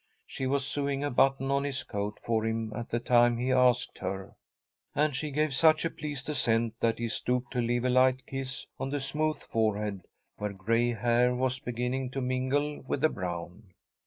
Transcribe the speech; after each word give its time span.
She 0.25 0.47
was 0.47 0.65
sewing 0.65 1.03
a 1.03 1.11
button 1.11 1.51
on 1.51 1.63
his 1.63 1.83
coat 1.83 2.19
for 2.25 2.43
him 2.43 2.73
at 2.75 2.89
the 2.89 2.99
time 2.99 3.37
he 3.37 3.51
asked 3.51 3.99
her, 3.99 4.35
and 4.95 5.15
she 5.15 5.29
gave 5.29 5.53
such 5.53 5.85
a 5.85 5.91
pleased 5.91 6.27
assent 6.27 6.73
that 6.79 6.97
he 6.97 7.07
stooped 7.07 7.51
to 7.53 7.61
leave 7.61 7.85
a 7.85 7.89
light 7.91 8.25
kiss 8.25 8.65
on 8.79 8.89
the 8.89 8.99
smooth 8.99 9.37
forehead 9.37 10.01
where 10.37 10.53
gray 10.53 10.93
hair 10.93 11.35
was 11.35 11.59
beginning 11.59 12.09
to 12.09 12.19
mingle 12.21 12.81
with 12.87 13.01
the 13.01 13.09
brown. 13.09 13.75